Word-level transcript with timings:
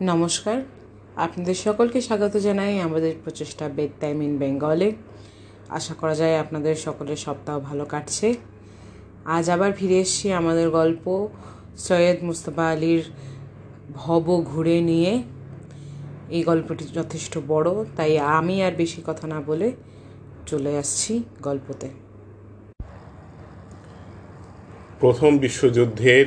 নমস্কার। 0.00 0.62
আপনাদের 1.16 1.54
সকলকে 1.54 2.00
স্বাগত 2.00 2.36
জানাই 2.36 2.80
আমাদের 2.80 3.14
প্রচেষ্টা 3.24 3.68
বেড 3.68 3.90
টাইম 4.00 4.22
ইন 4.22 4.38
বেঙ্গলে। 4.38 4.92
আশা 5.68 5.94
করা 5.94 6.14
যায় 6.14 6.38
আপনাদের 6.38 6.74
সকলের 6.74 7.16
সপ্তাহ 7.16 7.60
ভালো 7.60 7.84
কাটছে। 7.84 8.34
আজ 9.24 9.50
আবার 9.50 9.72
ফিরে 9.72 10.00
এসেছি 10.00 10.32
আমাদের 10.32 10.70
গল্প 10.70 11.28
সৈয়দ 11.78 12.24
মুস্তফা 12.24 12.70
আলীর 12.70 13.04
ভব 13.94 14.42
ঘুরে 14.42 14.80
নিয়ে। 14.80 15.22
এই 16.30 16.42
গল্পটি 16.42 16.84
যথেষ্ট 16.84 17.38
বড়, 17.48 17.84
তাই 17.96 18.18
আমি 18.18 18.62
আর 18.62 18.72
বেশি 18.72 19.02
কথা 19.06 19.26
না 19.26 19.40
বলে 19.40 19.72
চলে 20.46 20.78
আসছি 20.78 21.22
গল্পতে। 21.42 21.88
প্রথম 25.00 25.38
বিশ্বযুদ্ধের 25.38 26.26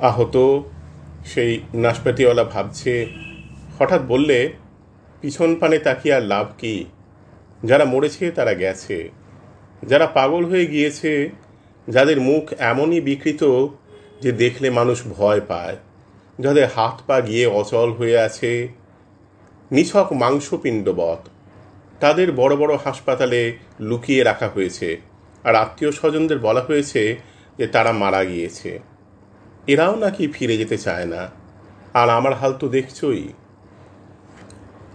আহত 0.00 0.62
সেই 1.24 1.60
নাশপাতিওয়ালা 1.74 2.44
ভাবছে, 2.44 3.06
হঠাৎ 3.78 4.02
বললে, 4.02 4.52
পিছন 5.20 5.56
পানে 5.56 5.78
তাকিয়ে 5.78 6.14
আর 6.14 6.22
লাভ 6.22 6.46
কি? 6.58 6.84
যারা 7.64 7.84
মরেছে 7.84 8.30
তারা 8.30 8.54
গেছে। 8.54 9.10
যারা 9.82 10.06
পাগল 10.06 10.44
হয়ে 10.44 10.66
গিয়েছে, 10.66 11.30
যাদের 11.88 12.20
মুখ 12.20 12.52
এমনই 12.58 13.00
বিকৃত 13.00 13.66
যে 14.20 14.32
দেখলে 14.32 14.70
মানুষ 14.70 15.02
ভয় 15.06 15.40
পায়। 15.40 15.76
যাদের 16.40 16.66
হাত 16.66 17.00
পা 17.06 17.20
গিয়ে 17.20 17.46
অচল 17.46 17.92
হয়ে 17.92 18.18
আছে, 18.18 18.68
নিছক 19.72 20.12
মাংসপিণ্ডবৎ। 20.12 21.28
তাদের 22.00 22.32
বড় 22.32 22.56
বড় 22.56 22.76
হাসপাতালে 22.76 23.58
লুকিয়ে 23.80 24.22
রাখা 24.22 24.48
হয়েছে। 24.48 25.00
আর 25.44 25.54
আত্মীয় 25.54 25.92
স্বজনদের 25.92 26.38
বলা 26.38 26.60
হয়েছে 26.60 27.16
যে 27.58 27.66
তারা 27.66 27.92
মারা 27.92 28.24
গিয়েছে। 28.24 28.93
এরাও 29.66 29.96
নাকি 29.96 30.28
ফিরে 30.28 30.56
যেতে 30.56 30.78
চায় 30.78 31.04
না? 31.04 31.30
আর 31.94 32.08
আমার 32.08 32.34
হাল 32.34 32.52
তো 32.52 32.68
দেখছই। 32.68 33.28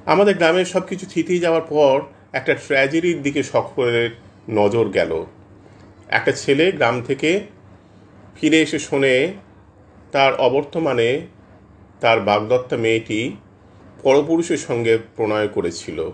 আমাদের 0.06 0.36
গ্রামের 0.36 0.66
সব 0.66 0.88
কিছু 0.88 1.06
থিতিয়ে 1.10 1.40
যাওয়ার 1.40 1.62
পর 1.62 2.02
একটা 2.34 2.54
ট্র্যাজেডির 2.54 3.22
দিকে 3.22 3.44
সকলের 3.44 4.10
নজর 4.50 4.90
গেল। 4.90 5.26
একটা 6.08 6.32
ছেলে 6.32 6.72
গ্রাম 6.72 7.02
থেকে 7.02 7.42
ফিরে 8.36 8.62
এসে 8.62 8.80
শোনে, 8.80 9.34
তার 10.12 10.36
অবর্তমানে 10.36 11.28
তার 12.00 12.20
বাগদত্তা 12.20 12.78
মেয়েটি 12.78 13.36
পরপুরুষের 14.04 14.58
সঙ্গে 14.58 14.98
প্রণয় 15.16 15.48
করেছিল। 15.48 16.10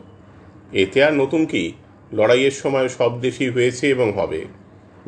এতে 0.72 1.04
আর 1.04 1.14
নতুন 1.14 1.46
কি? 1.46 1.74
লড়াইয়ের 2.14 2.52
সময় 2.52 2.88
সব 2.88 3.22
দেশই 3.22 3.50
হয়েছে 3.50 3.90
এবং 3.90 4.12
হবে। 4.12 4.46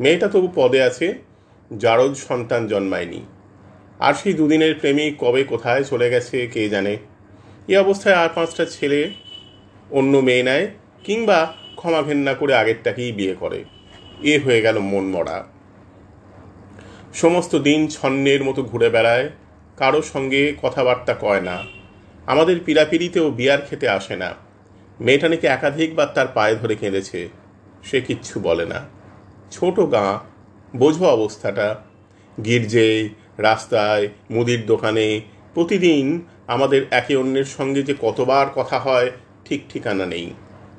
মেয়েটা 0.00 0.28
তবু 0.28 0.48
পদে 0.54 0.82
আছে 0.82 1.14
জারদ 1.78 2.14
সন্তান 2.14 2.66
জন্মায়নি। 2.66 3.22
আর 3.98 4.14
সেই 4.14 4.32
দুদিনের 4.32 4.74
প্রেমিক 4.74 5.14
কবে 5.18 5.44
কোথায় 5.44 5.84
চলে 5.84 6.10
গেছে 6.10 6.46
কে 6.46 6.68
জানে? 6.68 6.96
এ 7.68 7.78
অবস্থায় 7.78 8.14
আর 8.14 8.28
পাঁচটা 8.34 8.64
ছেলে 8.64 9.10
অন্য 9.90 10.16
মেয়ে 10.18 10.42
নেয় 10.42 10.66
কিংবা 11.04 11.54
ক্ষমা 11.76 12.02
ঘেন্না 12.02 12.34
করে 12.34 12.54
আগেরটাকেই 12.54 13.12
বিয়ে 13.12 13.34
করে। 13.34 13.64
এ 14.22 14.38
হয়ে 14.44 14.62
গেল 14.62 14.78
মন 14.78 15.04
মরা। 15.04 15.44
সমস্ত 17.14 17.56
দিন 17.56 17.88
ছন্নের 17.88 18.44
মতো 18.44 18.62
ঘুরে 18.62 18.90
বেড়ায়, 18.90 19.30
কারও 19.76 20.02
সঙ্গে 20.02 20.54
কথাবার্তা 20.62 21.14
কয় 21.14 21.40
না। 21.40 21.64
আমাদের 22.26 22.60
পিড়াপিড়িতেও 22.64 23.30
বিয়ার 23.30 23.60
খেতে 23.60 23.88
আসে 23.88 24.16
না। 24.16 24.34
মেয়েটা 25.00 25.28
নাকি 25.28 25.46
একাধিকবার 25.46 26.06
তার 26.14 26.26
পায়ে 26.34 26.54
ধরে 26.54 26.74
কেঁদেছে, 26.74 27.28
সে 27.84 28.00
কিচ্ছু 28.00 28.40
বলে 28.40 28.66
না। 28.66 28.88
ছোট 29.50 29.80
গাঁ, 29.80 30.18
বোঝো 30.76 31.04
অবস্থাটা। 31.06 31.82
গির্জে 32.44 33.08
রাস্তায়, 33.38 34.08
মুদির 34.30 34.66
দোকানে, 34.66 35.20
প্রতিদিন 35.54 36.22
আমাদের 36.46 36.86
একে 36.90 37.16
অন্যের 37.16 37.44
সঙ্গে 37.44 37.82
যে 37.82 37.94
কতবার 38.00 38.46
কথা 38.54 38.78
হয়, 38.78 39.10
ঠিক 39.44 39.60
ঠিকানা 39.68 40.06
নেই। 40.06 40.30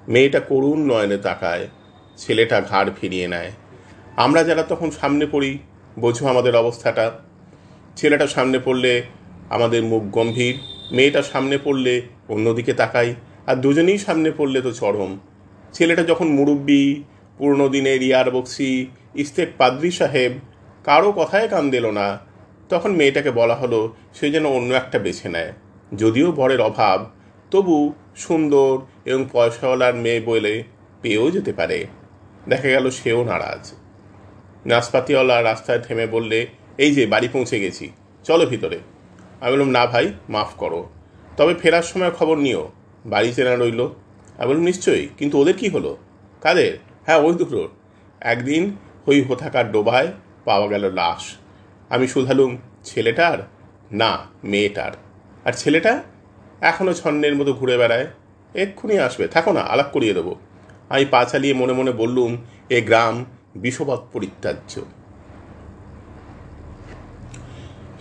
মেয়েটা 0.07 0.39
করুণ 0.39 0.91
নয়নে 0.91 1.17
তাকায়, 1.17 1.67
ছেলেটা 2.17 2.61
ঘাড় 2.61 2.89
ফিরিয়ে 3.01 3.27
নেয়। 3.27 3.51
আমরা 4.17 4.43
যারা 4.43 4.63
তখন 4.63 4.91
সামনে 4.91 5.25
পড়ি, 5.25 5.57
বোঝো 5.99 6.27
আমাদের 6.27 6.55
অবস্থাটা। 6.55 7.11
ছেলেটা 7.95 8.27
সামনে 8.27 8.59
পড়লে 8.59 9.01
আমাদের 9.49 9.83
মুখ 9.83 10.03
গম্ভীর, 10.03 10.55
মেয়েটা 10.91 11.21
সামনে 11.21 11.57
পড়লে 11.63 12.01
অন্যদিকে 12.29 12.73
তাকাই, 12.73 13.15
আর 13.47 13.55
দুজনেই 13.55 13.97
সামনে 13.97 14.31
পড়লে 14.31 14.61
তো 14.61 14.71
চরম। 14.71 15.19
ছেলেটা 15.73 16.03
যখন 16.03 16.27
মুরব্বী, 16.27 17.03
পুরনো 17.37 17.69
দিনের 17.69 18.01
ইয়ার 18.01 18.31
বক্সি, 18.31 18.87
ইস্তেক 19.15 19.49
পাদ্রি 19.57 19.91
সাহেব, 19.91 20.31
কারও 20.83 21.11
কথায় 21.11 21.47
কান 21.47 21.69
দিল 21.69 21.85
না 21.91 22.28
তখন 22.69 22.91
মেয়েটাকে 22.91 23.31
বলা 23.31 23.55
হলো, 23.55 23.95
সে 24.13 24.31
যেন 24.31 24.45
অন্য 24.45 24.73
একটা 24.73 24.99
বেছে 24.99 25.29
নেয়। 25.29 25.53
যদিও 25.97 26.31
বরের 26.31 26.61
অভাব, 26.61 27.09
তবু 27.51 27.93
সুন্দর 28.15 28.77
এবং 29.05 29.25
পয়সাওয়ালার 29.31 29.95
মেয়ে 29.95 30.21
বলে 30.21 30.63
পেয়েও 31.01 31.31
যেতে 31.31 31.53
পারে। 31.53 31.87
দেখা 32.49 32.67
গেল 32.67 32.89
সেও 32.89 33.23
নারাজ। 33.23 33.73
নাশপাতিওয়ালা 34.65 35.43
রাস্তায় 35.43 35.79
থেমে 35.79 36.07
বললে, 36.07 36.47
এই 36.77 36.95
যে, 36.95 37.05
বাড়ি 37.05 37.27
পৌঁছে 37.27 37.59
গেছি। 37.59 37.91
চলো 38.23 38.45
ভিতরে। 38.45 38.79
আমি 39.41 39.51
বললাম, 39.51 39.69
না 39.69 39.85
ভাই, 39.85 40.13
মাফ 40.29 40.49
করো। 40.57 40.89
তবে 41.37 41.55
ফেরার 41.55 41.83
সময় 41.83 42.11
খবর 42.11 42.37
নিও। 42.37 42.71
বাড়ি 43.05 43.33
চেনা 43.33 43.55
রইল। 43.55 43.81
আমি 44.37 44.47
বললাম, 44.47 44.63
নিশ্চয়ই, 44.63 45.09
কিন্তু 45.17 45.39
ওদের 45.39 45.57
কি 45.57 45.69
হলো? 45.69 45.97
কাদের? 46.41 46.77
হ্যাঁ 47.05 47.17
ওই 47.17 47.33
দুটোর 47.33 47.69
একদিন 48.19 48.77
হই 49.07 49.21
হোথাকার 49.21 49.71
ডোবায় 49.71 50.07
পাওয়া 50.45 50.67
গেল 50.67 50.93
লাশ। 50.93 51.35
আমি 51.89 52.07
শুধালুম 52.07 52.57
ছেলেটার? 52.83 53.37
না, 53.91 54.17
মেয়েটার। 54.43 54.91
আর 55.45 55.53
ছেলেটা? 55.53 56.03
এখনও 56.61 56.93
ছন্নের 56.93 57.35
মতো 57.35 57.53
ঘুরে 57.53 57.77
বেড়ায়। 57.77 58.07
এক্ষুনি 58.55 58.99
আসবে। 58.99 59.27
থাকো 59.27 59.51
না, 59.51 59.61
আলাপ 59.61 59.91
করিয়ে 59.91 60.13
দেবো। 60.13 60.35
আমি 60.89 61.05
পা 61.05 61.25
চালিয়ে 61.25 61.53
মনে 61.53 61.73
মনে 61.73 61.91
বললুম, 61.91 62.37
এ 62.69 62.81
গ্রাম 62.81 63.25
বিষবৎ 63.55 64.01
পরিত্যাজ্য। 64.13 64.81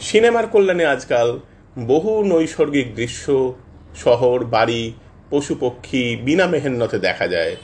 সিনেমার 0.00 0.46
কল্যাণে 0.46 0.86
আজকাল 0.86 1.40
বহু 1.78 2.24
নৈসর্গিক 2.24 2.94
দৃশ্য, 2.94 3.54
শহর, 3.96 4.44
বাড়ি, 4.44 4.92
পশু 5.30 5.56
পক্ষী 5.60 6.16
বিনা 6.16 6.46
মেহেন্নতে 6.46 6.98
দেখা 6.98 7.28
যায়। 7.28 7.56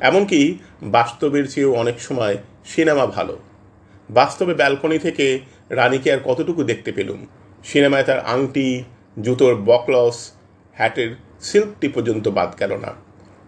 এমনকি 0.00 0.58
বাস্তবের 0.82 1.48
চেয়েও 1.48 1.74
অনেক 1.74 2.00
সময় 2.00 2.38
সিনেমা 2.64 3.06
ভালো। 3.06 3.38
বাস্তবে 4.10 4.54
ব্যালকনি 4.54 4.98
থেকে 4.98 5.40
রানীকে 5.74 6.12
আর 6.12 6.18
কতটুকু 6.24 6.64
দেখতে 6.64 6.92
পেলুম? 6.92 7.26
সিনেমায় 7.64 8.04
তার 8.04 8.20
আংটি, 8.20 8.84
জুতোর 9.22 9.54
বকলস, 9.54 10.32
হ্যাটের 10.74 11.16
সিল্কটি 11.40 11.88
পর্যন্ত 11.88 12.28
বাদ 12.28 12.54
গেল 12.60 12.76
না। 12.76 12.94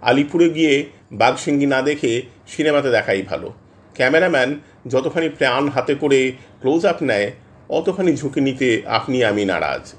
আলিপুরে 0.03 0.49
গিয়ে 0.49 0.87
বাঘসিঙ্গি 1.13 1.67
না 1.67 1.83
দেখে 1.83 2.23
সিনেমাতে 2.49 2.91
দেখাই 2.91 3.23
ভালো। 3.23 3.53
ক্যামেরাম্যান 3.95 4.61
যতখানি 4.87 5.29
প্রাণ 5.29 5.69
হাতে 5.69 5.95
করে 5.95 6.33
ক্লোজ 6.61 6.87
আপ 6.87 7.03
নেয়, 7.03 7.33
অতখানি 7.69 8.17
ঝুঁকি 8.17 8.41
নিতে 8.41 8.83
আপনি 8.87 9.25
আমি 9.25 9.45
নারাজ। 9.45 9.95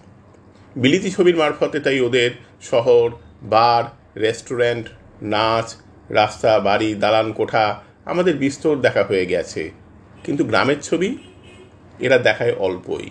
বিলিতি 0.75 1.11
ছবির 1.11 1.37
মারফতে 1.37 1.79
তাই 1.79 1.99
ওদের 1.99 2.31
শহর, 2.61 3.11
বার, 3.43 3.83
রেস্টুরেন্ট, 4.19 4.87
নাচ, 5.21 5.75
রাস্তা, 6.09 6.59
বাড়ি, 6.59 6.93
দালান, 6.93 7.31
কোঠা 7.31 7.81
আমাদের 8.05 8.35
বিস্তর 8.35 8.75
দেখা 8.75 9.03
হয়ে 9.03 9.25
গেছে। 9.25 9.71
কিন্তু 10.23 10.43
গ্রামের 10.43 10.81
ছবি? 10.81 11.17
এরা 11.99 12.17
দেখায় 12.17 12.55
অল্পই। 12.55 13.09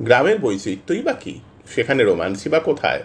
গ্রামের 0.00 0.38
বৈচিত্র্যই 0.38 1.02
বা 1.02 1.12
কী? 1.12 1.40
সেখানে 1.66 2.04
রোমান্সই 2.04 2.50
বা 2.50 2.58
কোথায়? 2.58 3.02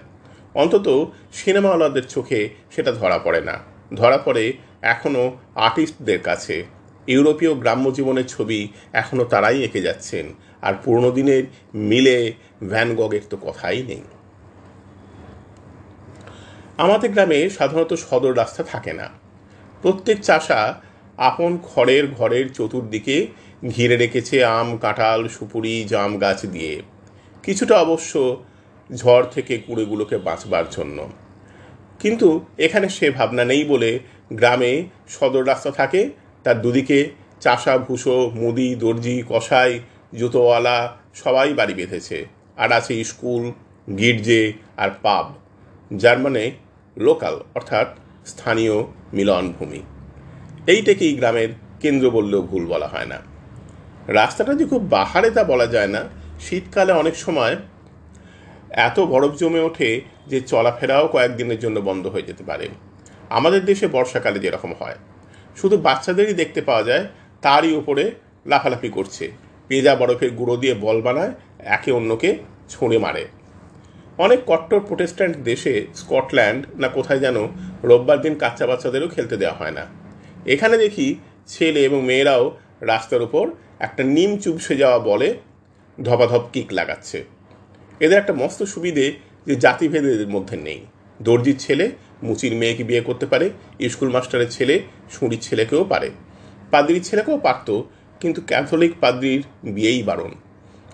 অন্তত 0.54 1.12
সিনেমাওয়ালাদের 1.34 2.06
চোখে 2.08 2.50
সেটা 2.72 2.92
ধরা 2.92 3.18
পড়ে 3.18 3.42
না। 3.42 3.60
ধরা 3.96 4.18
পড়ে 4.18 4.54
এখনও 4.82 5.38
আর্টিস্টদের 5.56 6.22
কাছে। 6.22 6.66
ইউরোপীয় 7.08 7.56
গ্রাম্য 7.56 7.94
জীবনের 7.94 8.28
ছবি 8.28 8.68
এখনও 8.94 9.26
তারাই 9.26 9.64
এঁকে 9.64 9.82
যাচ্ছেন, 9.82 10.34
আর 10.62 10.74
পুরনো 10.84 11.12
দিনের 11.12 11.44
মিলে 11.76 12.34
ভ্যানগগের 12.64 13.22
তো 13.30 13.38
কথাই 13.38 13.84
নেই। 13.84 14.02
আমাদের 16.78 17.12
গ্রামে 17.12 17.50
সাধারণত 17.50 17.94
সদর 17.94 18.38
রাস্তা 18.38 18.64
থাকে 18.64 18.94
না। 18.94 19.10
প্রত্যেক 19.82 20.22
চাষা 20.22 20.82
আপন 21.18 21.58
খড়ের 21.64 22.12
ঘরের 22.12 22.54
চতুর্দিকে 22.54 23.28
ঘিরে 23.70 23.98
রেখেছে 23.98 24.46
আম, 24.46 24.78
কাঁঠাল, 24.78 25.28
সুপুরি, 25.28 25.84
জাম 25.84 26.18
গাছ 26.18 26.46
দিয়ে। 26.46 26.82
কিছুটা 27.44 27.76
অবশ্য 27.78 28.44
ঝড় 28.96 29.26
থেকে 29.32 29.58
কুড়েগুলোকে 29.58 30.18
বাঁচবার 30.18 30.64
জন্য। 30.72 31.10
কিন্তু 32.00 32.46
এখানে 32.58 32.90
সে 32.90 33.12
ভাবনা 33.12 33.46
নেই 33.46 33.64
বলে 33.64 34.00
গ্রামে 34.34 34.84
সদর 35.10 35.48
রাস্তা 35.48 35.72
থাকে। 35.72 36.10
তার 36.44 36.62
দুদিকে 36.62 37.10
চাষা 37.40 37.78
ভুষো 37.78 38.32
মুদি, 38.34 38.76
দর্জি 38.76 39.24
কষাই 39.30 39.80
জুতোওয়ালা 40.16 40.98
সবাই 41.14 41.54
বাড়ি 41.54 41.74
বেঁধেছে। 41.74 42.26
আর 42.58 42.72
আছে 42.72 43.04
স্কুল, 43.04 43.52
গির্জে 43.98 44.54
আর 44.78 44.90
পাব, 45.02 45.34
যার 45.98 46.20
মানে 46.20 46.52
লোকাল, 46.98 47.44
অর্থাৎ 47.56 47.88
স্থানীয় 48.26 48.84
মিলনভূমি। 49.14 49.80
এইটাকেই 50.68 51.16
গ্রামের 51.16 51.50
কেন্দ্র 51.80 52.10
বললেও 52.10 52.42
ভুল 52.42 52.66
বলা 52.66 52.88
হয় 52.88 53.06
না। 53.06 53.37
রাস্তাটা 54.08 54.54
যে 54.54 54.66
খুব 54.66 54.90
বাহারে 54.90 55.32
তা 55.32 55.44
বলা 55.44 55.68
যায় 55.68 55.88
না। 55.88 56.02
শীতকালে 56.40 56.92
অনেক 56.92 57.16
সময় 57.16 57.56
এত 58.72 59.00
বরফ 59.00 59.38
জমে 59.38 59.60
ওঠে 59.60 60.02
যে 60.28 60.42
চলাফেরাও 60.42 61.08
কয়েকদিনের 61.08 61.60
জন্য 61.60 61.80
বন্ধ 61.80 62.08
হয়ে 62.08 62.22
যেতে 62.22 62.44
পারে। 62.44 62.68
আমাদের 63.30 63.66
দেশে 63.66 63.88
বর্ষাকালে 63.88 64.40
যেরকম 64.40 64.74
হয়। 64.80 64.96
শুধু 65.56 65.78
বাচ্চাদেরই 65.78 66.34
দেখতে 66.34 66.62
পাওয়া 66.62 66.84
যায়, 66.84 67.06
তারই 67.42 67.74
উপরে 67.76 68.12
লাফালাফি 68.46 68.90
করছে। 68.90 69.32
পেজা 69.68 69.96
বরফের 69.96 70.32
গুঁড়ো 70.32 70.58
দিয়ে 70.58 70.74
বল 70.74 71.02
বানায়, 71.02 71.32
একে 71.60 71.92
অন্যকে 71.92 72.38
ছুঁড়ে 72.70 72.98
মারে। 72.98 73.26
অনেক 74.18 74.40
কট্টর 74.48 74.80
প্রোটেস্ট্যান্ট 74.80 75.38
দেশে, 75.38 75.88
স্কটল্যান্ড 75.96 76.66
না 76.76 76.88
কোথায় 76.88 77.20
যেন 77.20 77.48
রোববার 77.84 78.22
দিন 78.22 78.36
কাচ্চা 78.36 78.68
বাচ্চাদেরও 78.68 79.08
খেলতে 79.08 79.38
দেওয়া 79.38 79.56
হয় 79.56 79.72
না। 79.72 79.86
এখানে 80.46 80.78
দেখি 80.78 81.16
ছেলে 81.48 81.84
এবং 81.84 82.04
মেয়েরাও 82.04 82.58
রাস্তার 82.82 83.22
উপর 83.22 83.52
একটা 83.80 84.04
নিম 84.04 84.38
চুপসে 84.38 84.76
যাওয়া 84.76 85.00
বলে 85.00 85.38
ধপাধপ 86.04 86.46
কিক 86.54 86.74
লাগাচ্ছে। 86.74 87.24
এদের 88.00 88.18
একটা 88.18 88.34
মস্ত 88.34 88.64
সুবিধে 88.64 89.14
যে 89.46 89.56
জাতিভেদের 89.56 90.28
মধ্যে 90.28 90.58
নেই। 90.58 90.86
দর্জির 91.22 91.58
ছেলে, 91.60 91.92
মুচির 92.24 92.56
মেয়েকে 92.56 92.84
বিয়ে 92.84 93.02
করতে 93.02 93.26
পারে, 93.26 93.50
স্কুল 93.90 94.10
মাস্টারের 94.10 94.50
ছেলে, 94.50 94.80
সুঁড়ির 95.12 95.40
ছেলেকেও 95.42 95.84
পারে। 95.84 96.10
পাদ্রির 96.72 97.04
ছেলেকেও 97.04 97.38
পারত, 97.38 97.82
কিন্তু 98.20 98.42
ক্যাথলিক 98.48 98.94
পাদ্রির 99.02 99.44
বিয়েই 99.64 100.04
বারণ। 100.04 100.32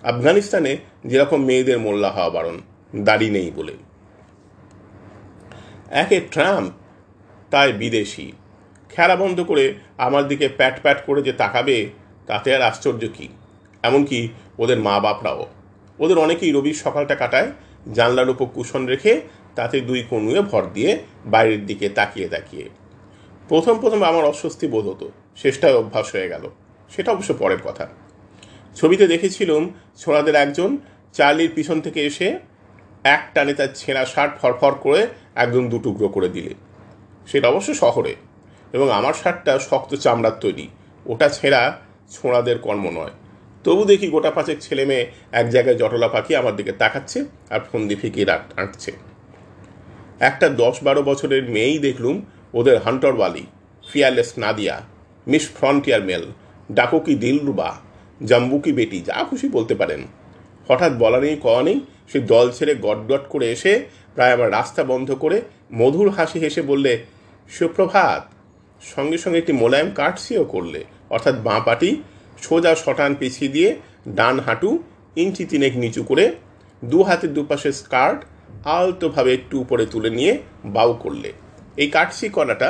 আফগানিস্তানে 0.04 0.78
যেরকম 1.06 1.44
মেয়েদের 1.44 1.80
মোল্লা 1.80 2.12
হওয়া 2.12 2.30
বারণ, 2.30 2.62
দাড়ি 2.96 3.30
নেই 3.30 3.52
বলে। 3.56 3.74
একে 5.90 6.22
ট্রাম্প, 6.32 6.74
তাই 7.52 7.74
বিদেশি। 7.74 8.32
খেলা 8.90 9.16
বন্ধ 9.16 9.42
করে 9.42 9.74
আমার 9.98 10.28
দিকে 10.28 10.50
প্যাট 10.50 10.82
প্যাট 10.82 11.06
করে 11.06 11.22
যে 11.22 11.34
তাকাবে 11.34 11.90
তাতে 12.28 12.56
আর 12.56 12.62
আশ্চর্য 12.62 13.08
কী? 13.14 13.28
এমনকি 13.84 14.30
ওদের 14.60 14.80
মা 14.80 15.00
বাপরাও। 15.00 15.46
ওদের 16.00 16.18
অনেকেই 16.18 16.52
রবির 16.52 16.74
সকালটা 16.74 17.16
কাটায়, 17.16 17.52
জানলার 17.94 18.30
উপর 18.30 18.46
কুশন 18.46 18.86
রেখে 18.86 19.22
তাতে 19.56 19.82
দুই 19.82 20.04
কনুয়ে 20.10 20.42
ভর 20.42 20.64
দিয়ে 20.74 21.04
বাইরের 21.26 21.66
দিকে 21.66 21.90
তাকিয়ে 21.90 22.30
তাকিয়ে। 22.30 22.70
প্রথম 23.50 23.80
প্রথম 23.80 24.04
আমার 24.04 24.26
অস্বস্তি 24.26 24.68
বোধ 24.68 24.88
হতো, 24.88 25.12
শেষটায় 25.36 25.76
অভ্যাস 25.76 26.16
হয়ে 26.16 26.30
গেল। 26.30 26.50
সেটা 26.96 27.12
অবশ্য 27.12 27.34
পরের 27.34 27.58
কথা। 27.64 27.88
ছবিতে 28.76 29.08
দেখেছিলাম 29.08 29.74
ছোড়াদের 29.98 30.36
একজন, 30.36 30.78
চার্লির 31.14 31.52
পিছন 31.56 31.82
থেকে 31.82 32.06
এসে 32.06 32.40
এক 33.04 33.30
টানে 33.34 33.54
তার 33.54 33.68
ছেঁড়া 33.76 34.06
শার্ট 34.06 34.42
ফরফর 34.42 34.74
করে 34.74 35.08
একদম 35.36 35.70
দুটুকরো 35.70 36.08
করে 36.08 36.30
দিলে। 36.30 36.54
সেটা 37.28 37.48
অবশ্য 37.48 37.76
শহরে। 37.76 38.16
এবং 38.74 38.92
আমার 38.92 39.14
শার্টটা 39.14 39.60
শক্ত 39.60 39.96
চামড়ার 39.96 40.34
তৈরি। 40.40 40.68
ওটা 41.06 41.30
ছেঁড়া 41.30 41.80
ছোঁড়াদের 42.12 42.60
কর্ম 42.60 42.90
নয়। 42.90 43.12
তবু 43.64 43.86
দেখি 43.86 44.08
গোটা 44.08 44.32
পাঁচেক 44.32 44.58
ছেলে 44.62 44.86
মেয়ে 44.86 45.12
এক 45.32 45.50
জায়গায় 45.50 45.78
জটলা 45.78 46.08
পাখি 46.08 46.36
আমার 46.36 46.56
দিকে 46.56 46.72
তাকাচ্ছে 46.72 47.26
আর 47.50 47.60
ফন্দি 47.72 47.96
ফিকিয়ে 47.96 48.32
আঁটছে। 48.32 48.92
একটা 50.20 50.50
দশ 50.50 50.84
বারো 50.84 51.02
বছরের 51.02 51.50
মেয়েই 51.50 51.80
দেখলুম 51.80 52.22
ওদের 52.54 52.80
Hunterwali, 53.14 53.46
fearless 53.92 54.34
Nadia, 54.38 54.82
Miss 55.28 55.50
Frontier 55.50 56.04
Mail, 56.04 56.24
Dakuki 56.72 57.16
Dilruba, 57.16 57.76
Jambuki 58.24 58.72
Beti, 58.72 59.02
যা 59.02 59.24
খুশি 59.30 59.48
বলতে 59.50 59.76
পারেন। 59.76 60.08
হঠাৎ 60.68 60.94
বলা 60.94 61.20
নেই, 61.20 61.36
কওয়া 61.36 61.64
নেই, 61.64 61.80
সে 62.08 62.20
দল 62.20 62.52
ছেড়ে 62.52 62.76
গটগট 62.76 63.28
করে 63.30 63.52
এসে 63.52 63.86
প্রায় 64.16 64.34
আমার 64.34 64.52
রাস্তা 64.52 64.84
বন্ধ 64.84 65.12
করে 65.12 65.42
মধুর 65.74 66.10
হাসি 66.10 66.40
হেসে 66.40 66.62
বললে, 66.62 67.04
সুপ্রভাত, 67.50 68.34
সঙ্গে 68.96 69.18
সঙ্গে 69.18 69.38
একটি 69.38 69.54
মোলায়েম 69.54 69.92
কাটসিও 69.92 70.44
করলে। 70.44 70.84
অর্থাৎ 71.16 71.36
বাঁ 71.48 71.62
পাটি 71.66 71.90
সোজা 72.42 72.72
শটান 72.76 73.12
পিছিয়ে 73.20 73.52
দিয়ে 73.56 73.70
ডান 74.10 74.36
হাঁটু 74.40 74.70
ইঞ্চি 75.16 75.44
তিনেক 75.46 75.74
নিচু 75.78 76.02
করে 76.04 76.26
দু 76.92 77.00
হাতের 77.04 77.32
দুপাশে 77.34 77.72
স্কার্ট 77.82 78.20
আলতোভাবে 78.78 79.32
একটু 79.38 79.56
উপরে 79.64 79.84
তুলে 79.86 80.10
নিয়ে 80.10 80.34
বাউ 80.76 80.90
করলে। 81.04 81.30
এই 81.82 81.90
কাটসি 81.96 82.28
করাটা 82.30 82.70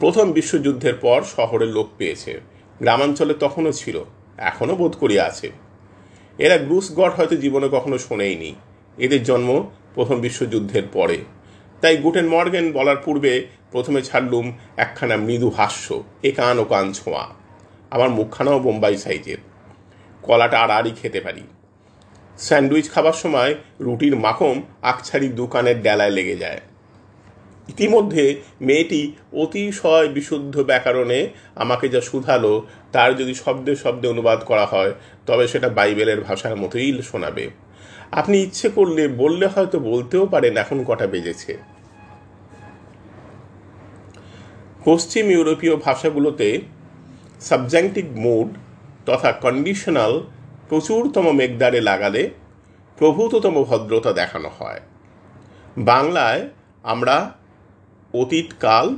প্রথম 0.00 0.26
বিশ্বযুদ্ধের 0.32 0.96
পর 1.04 1.18
শহরে 1.36 1.66
লোক 1.76 1.88
পেয়েছে। 1.98 2.32
গ্রামাঞ্চলে 2.80 3.34
তখনও 3.44 3.72
ছিল, 3.72 3.96
এখনও 4.50 4.74
বোধ 4.76 4.92
করি 5.02 5.16
আছে। 5.28 5.48
এরা 6.38 6.56
ব্রুস 6.58 6.86
গড 6.94 7.12
হয়তো 7.16 7.36
জীবনে 7.36 7.68
কখনো 7.72 7.96
শোনেইনি। 7.98 8.50
এদের 8.98 9.22
জন্ম 9.24 9.50
প্রথম 9.94 10.16
বিশ্বযুদ্ধের 10.20 10.86
পরে। 10.92 11.18
তাই 11.80 11.96
গুটেন 11.96 12.28
মর্গেন 12.28 12.72
বলার 12.72 12.96
পূর্বে 12.96 13.46
প্রথমে 13.72 14.02
ছাড়লুম 14.02 14.52
একখানা 14.76 15.16
মৃদু 15.16 15.50
হাস্য, 15.50 16.04
এ 16.22 16.32
কান 16.32 16.58
ও 16.58 16.64
কান 16.64 16.92
ছোঁয়া। 16.92 17.28
আমার 17.90 18.08
মুখখানাও 18.08 18.58
বোম্বাই 18.58 18.96
সাইজের। 18.96 19.36
কলাটা 20.22 20.60
আড়াআড়ি 20.60 20.90
খেতে 21.02 21.20
পারি। 21.20 21.42
স্যান্ডউইচ 22.38 22.90
খাবার 22.90 23.12
সময় 23.12 23.54
রুটির 23.80 24.16
মাখম 24.16 24.62
আকছাড়ি 24.82 25.28
দোকানের 25.28 25.82
ডেলায় 25.82 26.10
লেগে 26.10 26.36
যায়। 26.36 26.60
ইতিমধ্যে 27.68 28.40
মেয়েটি 28.60 29.12
অতিশয় 29.32 30.08
বিশুদ্ধ 30.08 30.62
ব্যাকরণে 30.62 31.28
আমাকে 31.54 31.88
যা 31.88 32.00
শুধালো, 32.00 32.66
তার 32.92 33.16
যদি 33.16 33.34
শব্দে 33.34 33.76
শব্দে 33.76 34.08
অনুবাদ 34.08 34.44
করা 34.44 34.66
হয়, 34.66 34.92
তবে 35.26 35.48
সেটা 35.48 35.68
বাইবেলের 35.68 36.20
ভাষার 36.20 36.56
মতোই 36.56 37.02
শোনাবে। 37.02 37.50
আপনি 38.12 38.42
ইচ্ছে 38.42 38.68
করলে 38.68 39.08
বললে 39.08 39.46
হয়তো 39.46 39.78
বলতেও 39.78 40.26
পারেন 40.26 40.56
এখন 40.56 40.84
কটা 40.84 41.06
বেজেছে। 41.06 41.58
পশ্চিম 44.84 45.30
ইউরোপীয় 45.30 45.76
ভাষাগুলোতে 45.76 46.60
সাবজেক্টিভ 47.40 48.06
মুড 48.16 48.48
তথা 49.06 49.32
কন্ডিশনাল 49.32 50.20
প্রচুরতম 50.68 51.32
মেঘদারে 51.32 51.80
লাগালে 51.80 52.30
প্রভূততম 52.96 53.64
ভদ্রতা 53.64 54.12
দেখানো 54.12 54.50
হয়। 54.58 54.80
বাংলায় 55.78 56.48
আমরা 56.82 57.34
অতীতকাল 58.14 58.96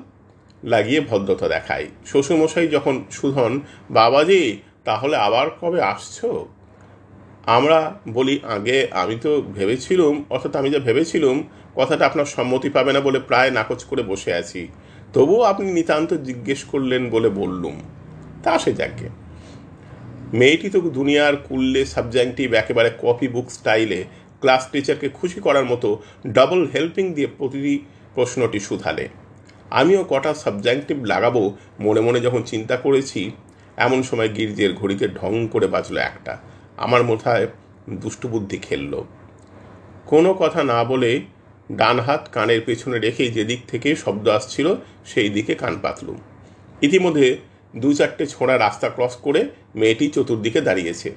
লাগিয়ে 0.64 1.00
ভদ্রতা 1.00 1.48
দেখাই। 1.48 1.88
শ্বশুরমশাই 2.06 2.68
যখন 2.68 3.04
সুধন 3.10 3.60
বাবাজি 3.90 4.56
তাহলে 4.84 5.16
আবার 5.16 5.50
কবে 5.60 5.82
আসছো? 5.82 6.48
আমরা 7.46 7.98
বলি, 8.08 8.40
আগে 8.42 8.88
আমি 8.90 9.16
তো 9.22 9.40
ভেবেছিলুম, 9.40 10.24
অর্থাৎ 10.30 10.56
আমি 10.56 10.70
যা 10.70 10.78
ভেবেছিলুম, 10.78 11.42
কথাটা 11.74 12.06
আপনার 12.06 12.24
সম্মতি 12.24 12.70
পাবে 12.70 12.92
না 12.92 13.00
বলে 13.00 13.20
প্রায় 13.20 13.50
নাকচ 13.50 13.84
করে 13.84 14.02
বসে 14.02 14.34
আছি। 14.34 14.68
তবুও 15.12 15.42
আপনি 15.42 15.72
নিতান্ত 15.72 16.14
জিজ্ঞেস 16.14 16.64
করলেন 16.64 17.10
বলে 17.10 17.28
বললুম। 17.28 17.80
তা 18.42 18.58
সে 18.58 18.72
যাকে। 18.72 19.08
মেয়েটি 20.32 20.70
তো 20.70 20.80
দুনিয়ার 20.80 21.36
কুললে 21.36 21.84
সাবজেক্টিভ, 21.84 22.52
একেবারে 22.52 22.90
কপি 23.02 23.28
বুক 23.28 23.50
স্টাইলে 23.50 24.04
ক্লাস 24.40 24.68
টিচারকে 24.72 25.08
খুশি 25.08 25.40
করার 25.40 25.64
মতো 25.64 26.02
ডাবল 26.26 26.68
হেল্পিং 26.74 27.14
দিয়ে 27.14 27.26
প্রতিটি 27.38 27.78
প্রশ্নটি 28.14 28.60
শুধালে। 28.60 29.08
আমিও 29.70 30.04
কটা 30.04 30.34
সাবজেক্টিভ 30.34 31.04
লাগাবো 31.04 31.56
মনে 31.80 32.00
মনে 32.00 32.20
যখন 32.20 32.42
চিন্তা 32.42 32.76
করেছি, 32.76 33.30
এমন 33.76 34.02
সময় 34.02 34.28
গির্জের 34.28 34.74
ঘড়িতে 34.74 35.08
ঢং 35.08 35.46
করে 35.46 35.66
বাজলো 35.66 36.00
একটা। 36.00 36.38
আমার 36.80 37.02
মাথায় 37.04 37.46
দুষ্টবুদ্ধি 37.90 38.58
খেলল। 38.58 38.92
কোনো 40.06 40.30
কথা 40.34 40.60
না 40.64 40.78
বলে 40.84 41.10
ডান 41.72 41.96
হাত 42.00 42.22
কানের 42.32 42.60
পেছনে 42.66 42.98
রেখে 42.98 43.24
যেদিক 43.30 43.60
থেকে 43.68 43.88
শব্দ 43.96 44.28
আসছিল, 44.28 44.66
সেই 45.04 45.28
দিকে 45.28 45.52
কান 45.54 45.74
পাতলুম। 45.82 46.18
ইতিমধ্যে 46.82 47.26
দু 47.76 47.88
চারটে 47.92 48.24
ছোঁড়া 48.26 48.54
রাস্তা 48.58 48.88
ক্রস 48.88 49.14
করে 49.16 49.40
মেয়েটি 49.74 50.06
চতুর্দিকে 50.08 50.60
দাঁড়িয়েছে। 50.60 51.08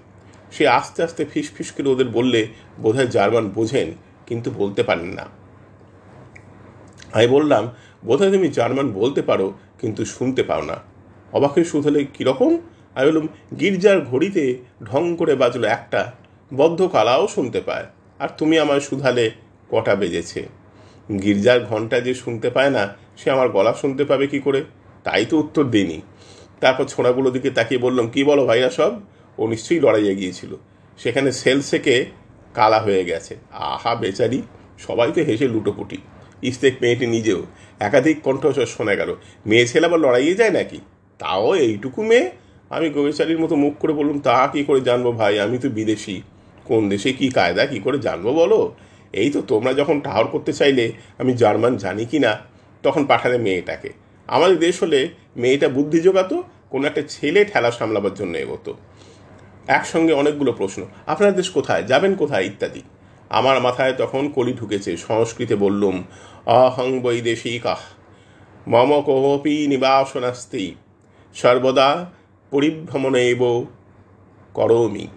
সে 0.52 0.64
আস্তে 0.68 1.00
আস্তে 1.04 1.26
ফিস 1.26 1.48
ফিস 1.56 1.70
করে 1.72 1.90
ওদের 1.90 2.10
বললে, 2.10 2.48
বোধহয় 2.82 3.08
জার্মান 3.08 3.46
বোঝেন, 3.50 3.90
কিন্তু 4.28 4.50
বলতে 4.52 4.82
পারেন 4.84 5.10
না। 5.20 5.26
আমি 7.14 7.28
বললাম, 7.28 7.64
বোধহয় 8.06 8.32
তুমি 8.32 8.48
জার্মান 8.48 8.88
বলতে 8.92 9.22
পারো, 9.22 9.48
কিন্তু 9.82 10.02
শুনতে 10.06 10.44
পাও 10.44 10.62
না। 10.62 10.78
অবাক 11.34 11.52
হয়ে 11.52 11.64
শুধলে 11.64 12.00
কীরকম 12.14 12.52
আমি 12.96 13.08
বললাম 13.08 13.28
গির্জার 13.60 14.02
ঘড়িতে 14.02 14.58
ঢং 14.84 15.16
করে 15.16 15.36
বাজলো 15.36 15.68
একটা। 15.68 16.12
বদ্ধ 16.54 16.90
কালাও 16.92 17.28
শুনতে 17.28 17.62
পায়। 17.62 17.86
আর 18.20 18.30
তুমি 18.38 18.60
আমায় 18.60 18.80
শুধালে 18.80 19.32
কটা 19.70 19.96
বেজেছে? 19.96 20.48
গির্জার 21.22 21.66
ঘণ্টা 21.66 22.00
যে 22.02 22.14
শুনতে 22.14 22.50
পায় 22.50 22.70
না, 22.70 22.96
সে 23.18 23.32
আমার 23.32 23.50
গলা 23.50 23.74
শুনতে 23.74 24.06
পাবে 24.06 24.28
কি 24.28 24.40
করে? 24.40 24.64
তাই 25.04 25.26
তো 25.26 25.38
উত্তর 25.38 25.64
দিইনি। 25.64 26.02
তারপর 26.60 26.86
ছোঁড়াগুলো 26.86 27.32
দিকে 27.32 27.50
তাকিয়ে 27.50 27.82
বললাম, 27.82 28.10
কি 28.10 28.24
বলো 28.24 28.46
ভাইরা 28.46 28.70
সব? 28.70 28.92
ও 29.38 29.48
নিশ্চয়ই 29.48 29.80
লড়াইয়ে 29.80 30.16
গিয়েছিল 30.16 30.56
সেখানে 30.98 31.32
সেল 31.32 31.62
থেকে 31.62 32.06
কালা 32.54 32.80
হয়ে 32.80 33.06
গেছে। 33.06 33.36
আহা, 33.52 33.96
বেচারি, 33.96 34.42
সবাই 34.80 35.12
তো 35.12 35.22
হেসে 35.22 35.48
লুটোপুটি। 35.48 35.98
ইস্তেক 36.42 36.74
মেয়েটি 36.82 37.08
নিজেও 37.08 37.46
একাধিক 37.80 38.22
কণ্ঠস্বর 38.22 38.66
শোনা 38.66 38.96
গেল। 38.96 39.16
মেয়ে 39.46 39.68
ছেলে 39.68 39.86
আবার 39.86 40.00
লড়াইয়ে 40.00 40.34
যায় 40.34 40.50
নাকি? 40.50 40.80
তাও 41.18 41.56
এইটুকু 41.56 42.04
মেয়ে? 42.04 42.32
আমি 42.76 42.88
গোবেচারির 42.90 43.40
মতো 43.40 43.56
মুখ 43.56 43.74
করে 43.80 43.94
বললাম, 43.94 44.20
তা 44.20 44.36
কি 44.54 44.62
করে 44.64 44.82
জানব 44.82 45.08
ভাই? 45.18 45.34
আমি 45.40 45.58
তো 45.58 45.70
বিদেশি। 45.70 46.16
কোন 46.66 46.82
দেশে 46.90 47.10
কি 47.14 47.28
কায়দা 47.30 47.64
কি 47.66 47.80
করে 47.80 47.98
জানব 47.98 48.26
বলো? 48.42 48.60
এই 49.14 49.30
তো 49.30 49.40
তোমরা 49.42 49.72
যখন 49.74 50.00
টাওয়ার 50.00 50.28
করতে 50.28 50.52
চাইলে 50.54 50.86
আমি 51.18 51.32
জার্মান 51.34 51.74
জানি 51.78 52.06
কি 52.06 52.20
না 52.20 52.32
তখন 52.84 53.02
পাঠালে 53.06 53.38
মেয়েটাকে। 53.38 53.90
আমাদের 54.28 54.58
দেশ 54.60 54.76
হলে 54.84 55.00
মেয়েটা 55.38 55.68
বুদ্ধি 55.68 56.00
জোগাতো, 56.00 56.44
কোনো 56.70 56.84
একটা 56.88 57.04
ছেলে 57.10 57.42
ঠেলা 57.46 57.72
সামলাবার 57.72 58.14
জন্য 58.14 58.34
এগোতো। 58.38 58.72
একসঙ্গে 59.68 60.14
অনেকগুলো 60.14 60.52
প্রশ্ন 60.52 60.82
আপনার 61.08 61.34
দেশ 61.36 61.48
কোথায়? 61.50 61.84
যাবেন 61.84 62.14
কোথায়? 62.16 62.46
ইত্যাদি। 62.46 62.82
আমার 63.30 63.58
মাথায় 63.62 63.94
তখন 63.94 64.24
কলি 64.36 64.54
ঢুকেছে, 64.54 64.92
সংস্কৃতে 65.08 65.56
বললুম, 65.56 65.96
অহং 66.46 66.90
বৈদেশিকাহ 67.00 67.82
মম 68.68 68.92
কোপি 69.02 69.56
নিবাসনাস্তি। 69.68 70.66
সর্বদা 71.36 71.90
পরিভ্রমণেব 72.54 73.42
করমি। 74.54 75.08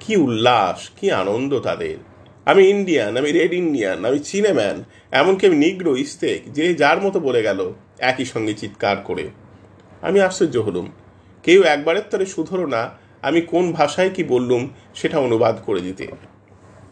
কি 0.00 0.16
উল্লাস, 0.16 0.90
কি 1.00 1.06
আনন্দ 1.10 1.52
তাদের। 1.60 1.96
আমি 2.44 2.62
ইন্ডিয়ান, 2.68 3.16
আমি 3.16 3.32
রেড 3.32 3.52
ইন্ডিয়ান, 3.52 4.04
আমি 4.04 4.18
চিনেম্যান, 4.18 4.84
এমনকি 5.12 5.46
আমি 5.46 5.56
নিগ্রো 5.56 5.96
ইস্তেক 5.96 6.52
যে 6.52 6.74
যার 6.74 6.98
মতো 7.02 7.20
বলে 7.20 7.42
গেল 7.42 7.60
একই 7.98 8.24
সঙ্গে 8.24 8.54
চিৎকার 8.54 8.96
করে। 8.96 9.24
আমি 10.02 10.20
আশ্চর্য 10.20 10.56
হলুম। 10.56 10.86
কেউ 11.42 11.62
একবারের 11.62 12.02
তরে 12.10 12.26
শুধরো 12.26 12.66
না, 12.66 12.90
আমি 13.22 13.40
কোন 13.40 13.72
ভাষায় 13.72 14.10
কি 14.10 14.22
বললুম 14.24 14.68
সেটা 14.94 15.18
অনুবাদ 15.18 15.56
করে 15.66 15.80
দিতে। 15.80 16.06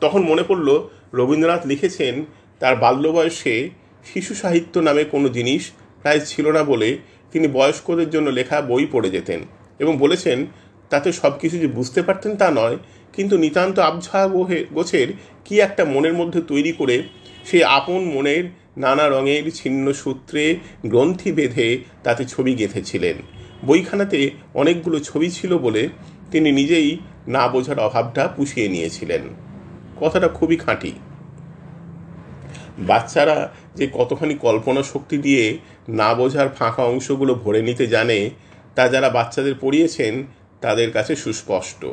তখন 0.01 0.23
মনে 0.23 0.43
পড়ল, 0.43 0.69
রবীন্দ্রনাথ 1.15 1.67
লিখেছেন, 1.67 2.25
তার 2.61 2.77
বাল্য 2.77 3.09
বয়সে 3.09 3.71
শিশু 4.15 4.35
সাহিত্য 4.35 4.75
নামে 4.79 5.05
কোনো 5.05 5.29
জিনিস 5.29 5.71
প্রায় 6.03 6.21
ছিল 6.21 6.47
না 6.51 6.63
বলে 6.65 6.99
তিনি 7.37 7.49
বয়স্কদের 7.49 8.11
জন্য 8.11 8.31
লেখা 8.31 8.61
বই 8.61 8.87
পড়ে 8.93 9.11
যেতেন 9.11 9.41
এবং 9.79 9.99
বলেছেন, 9.99 10.47
তাতে 10.91 11.13
সব 11.13 11.33
কিছু 11.39 11.59
যে 11.59 11.67
বুঝতে 11.67 12.03
পারতেন 12.03 12.37
তা 12.37 12.51
নয়, 12.51 12.77
কিন্তু 13.13 13.39
নিতান্ত 13.39 13.79
আবঝা 13.79 14.29
গোছের 14.73 15.09
কি 15.45 15.61
একটা 15.61 15.85
মনের 15.85 16.13
মধ্যে 16.13 16.41
তৈরি 16.41 16.73
করে 16.73 17.03
সেই 17.45 17.65
আপন 17.65 18.01
মনের 18.05 18.45
নানা 18.77 19.09
রঙের 19.09 19.45
ছিন্ন 19.55 19.93
সূত্রে 19.93 20.57
গ্রন্থি 20.87 21.33
বেঁধে 21.33 21.79
তাতে 22.03 22.25
ছবি 22.25 22.55
গেঁথেছিলেন। 22.55 23.17
বইখানাতে 23.65 24.31
অনেকগুলো 24.55 24.99
ছবি 25.01 25.31
ছিল 25.31 25.59
বলে 25.59 25.89
তিনি 26.31 26.53
নিজেই 26.53 26.99
না 27.29 27.49
বোঝার 27.49 27.79
অভাবটা 27.79 28.29
পুষিয়ে 28.29 28.69
নিয়েছিলেন। 28.69 29.23
কথাটা 30.01 30.29
খুবই 30.29 30.57
খাঁটি। 30.57 30.93
বাচ্চারা 32.79 33.53
যে 33.77 33.89
কতখানি 33.93 34.35
কল্পনা 34.35 34.83
শক্তি 34.83 35.19
দিয়ে 35.19 35.59
না 35.89 36.15
বোঝার 36.15 36.49
ফাঁকা 36.49 36.85
অংশগুলো 36.85 37.35
ভরে 37.35 37.63
নিতে 37.63 37.87
জানে, 37.87 38.31
তা 38.75 38.89
যারা 38.89 39.11
বাচ্চাদের 39.11 39.55
পড়িয়েছেন, 39.61 40.25
তাদের 40.61 40.93
কাছে 40.93 41.17
সুস্পষ্ট। 41.17 41.87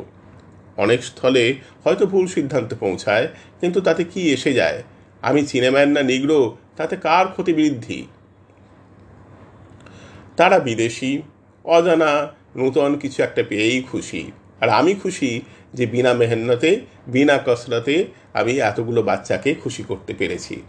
অনেক 0.76 1.04
স্থলে 1.04 1.54
হয়তো 1.84 2.06
ভুল 2.06 2.26
সিদ্ধান্তে 2.26 2.76
পৌঁছায়, 2.76 3.28
কিন্তু 3.60 3.80
তাতে 3.80 4.04
কি 4.04 4.32
এসে 4.32 4.52
যায়? 4.52 4.82
আমি 5.22 5.46
চিনেম্যান 5.46 5.88
না 5.88 6.02
নিগ্রো, 6.02 6.56
তাতে 6.76 6.96
কার 6.96 7.28
ক্ষতি 7.28 7.52
বৃদ্ধি? 7.52 8.06
তারা 10.36 10.58
বিদেশি, 10.58 11.22
অজানা, 11.64 12.28
নূতন 12.56 12.96
কিছু 12.96 13.22
একটা 13.22 13.42
পেয়েই 13.48 13.82
খুশি। 13.82 14.32
আর 14.60 14.68
আমি 14.68 14.94
খুশি 14.94 15.40
যে 15.74 15.86
বিনা 15.86 16.14
মেহনতে, 16.14 16.80
বিনা 17.06 17.38
কসরতে 17.46 18.04
আমি 18.32 18.52
এতগুলো 18.60 19.02
বাচ্চাকে 19.02 19.54
খুশি 19.54 19.82
করতে 19.82 20.14
পেরেছি। 20.14 20.62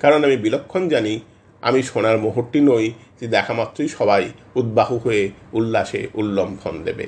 কারণ 0.00 0.24
আমি 0.24 0.36
বিলক্ষণ 0.36 0.88
জানি, 0.88 1.20
আমি 1.62 1.82
সোনার 1.82 2.18
মোহরটি 2.18 2.60
নই 2.60 2.92
যে 3.20 3.26
দেখা 3.26 3.52
মাত্রই 3.52 3.88
সবাই 3.88 4.24
উদ্বাহু 4.54 4.98
হয়ে 4.98 5.30
উল্লাসে 5.52 6.08
উল্লম্ফন 6.14 6.82
দেবে। 6.82 7.06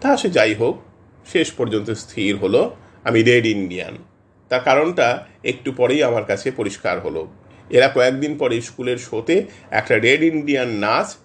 তা 0.00 0.16
সে 0.16 0.30
যাই 0.30 0.54
হোক, 0.54 0.82
শেষ 1.26 1.52
পর্যন্ত 1.52 1.90
স্থির 1.90 2.36
হলো 2.36 2.76
আমি 3.04 3.22
রেড 3.22 3.46
ইন্ডিয়ান। 3.46 3.94
তার 4.48 4.60
কারণটা 4.60 5.26
একটু 5.44 5.72
পরেই 5.72 6.02
আমার 6.02 6.24
কাছে 6.24 6.50
পরিষ্কার 6.50 7.00
হলো। 7.00 7.22
এরা 7.70 7.88
কয়েকদিন 7.88 8.38
পরে 8.38 8.60
স্কুলের 8.60 8.98
শোতে 8.98 9.44
একটা 9.70 9.98
রেড 9.98 10.22
ইন্ডিয়ান 10.22 10.68
নাচ, 10.68 11.16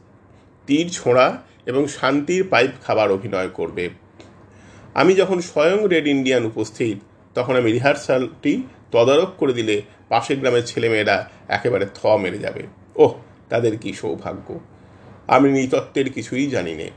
তীর 0.68 0.90
ছোঁড়া 0.90 1.28
এবং 1.66 1.88
শান্তির 1.88 2.48
পাইপ 2.50 2.72
খাবার 2.84 3.12
অভিনয় 3.12 3.50
করবে। 3.50 3.90
আমি 4.96 5.16
যখন 5.16 5.42
স্বয়ং 5.42 5.88
রেড 5.88 6.08
ইন্ডিয়ান 6.08 6.46
উপস্থিত, 6.46 6.98
তখন 7.36 7.56
আমি 7.56 7.72
রিহার্সালটি 7.72 8.64
তদারক 8.92 9.34
করে 9.38 9.54
দিলে 9.54 9.82
পাশের 10.10 10.40
গ্রামের 10.40 10.66
ছেলেমেয়েরা 10.66 11.30
একেবারে 11.48 11.86
থ 11.94 12.06
মেরে 12.06 12.38
যাবে। 12.38 12.64
ওহ, 12.96 13.14
তাদের 13.50 13.78
কি 13.78 13.94
সৌভাগ্য। 13.94 14.60
আমি 15.28 15.52
নৃতত্ত্বের 15.52 16.14
কিছুই 16.14 16.48
জানি 16.48 16.76
নে। 16.76 16.90